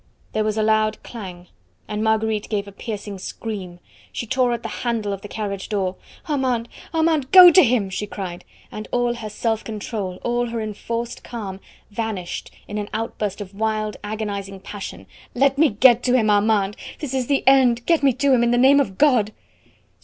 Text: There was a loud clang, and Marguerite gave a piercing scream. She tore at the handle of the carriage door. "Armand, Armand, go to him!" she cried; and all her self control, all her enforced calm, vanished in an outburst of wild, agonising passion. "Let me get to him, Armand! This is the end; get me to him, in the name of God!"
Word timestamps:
There 0.31 0.43
was 0.43 0.57
a 0.57 0.63
loud 0.63 1.03
clang, 1.03 1.45
and 1.87 2.03
Marguerite 2.03 2.49
gave 2.49 2.67
a 2.67 2.71
piercing 2.71 3.19
scream. 3.19 3.79
She 4.11 4.25
tore 4.25 4.51
at 4.51 4.63
the 4.63 4.79
handle 4.81 5.13
of 5.13 5.21
the 5.21 5.27
carriage 5.27 5.69
door. 5.69 5.95
"Armand, 6.27 6.67
Armand, 6.91 7.31
go 7.31 7.51
to 7.51 7.63
him!" 7.63 7.91
she 7.91 8.07
cried; 8.07 8.43
and 8.71 8.87
all 8.91 9.13
her 9.13 9.29
self 9.29 9.63
control, 9.63 10.17
all 10.23 10.47
her 10.47 10.59
enforced 10.59 11.23
calm, 11.23 11.59
vanished 11.91 12.49
in 12.67 12.79
an 12.79 12.89
outburst 12.95 13.41
of 13.41 13.53
wild, 13.53 13.95
agonising 14.03 14.61
passion. 14.61 15.05
"Let 15.35 15.59
me 15.59 15.69
get 15.69 16.01
to 16.05 16.15
him, 16.17 16.31
Armand! 16.31 16.77
This 16.97 17.13
is 17.13 17.27
the 17.27 17.43
end; 17.45 17.85
get 17.85 18.01
me 18.01 18.11
to 18.11 18.33
him, 18.33 18.41
in 18.43 18.49
the 18.49 18.57
name 18.57 18.79
of 18.79 18.97
God!" 18.97 19.31